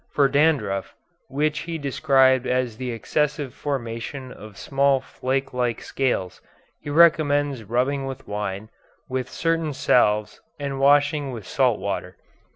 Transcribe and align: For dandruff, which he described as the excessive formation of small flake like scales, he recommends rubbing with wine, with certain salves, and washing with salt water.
For 0.09 0.27
dandruff, 0.27 0.95
which 1.27 1.59
he 1.59 1.77
described 1.77 2.47
as 2.47 2.77
the 2.77 2.89
excessive 2.91 3.53
formation 3.53 4.31
of 4.31 4.57
small 4.57 4.99
flake 4.99 5.53
like 5.53 5.79
scales, 5.83 6.41
he 6.81 6.89
recommends 6.89 7.63
rubbing 7.65 8.07
with 8.07 8.27
wine, 8.27 8.71
with 9.07 9.29
certain 9.29 9.73
salves, 9.73 10.41
and 10.59 10.79
washing 10.79 11.29
with 11.31 11.45
salt 11.45 11.77
water. 11.79 12.15